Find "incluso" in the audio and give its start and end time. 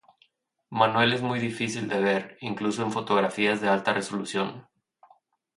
2.41-2.81